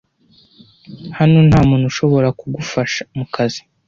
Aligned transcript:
Hano 1.17 1.37
nta 1.47 1.59
muntu 1.69 1.85
ushobora 1.91 2.27
kugufasha 2.39 3.01
mukazi. 3.17 3.61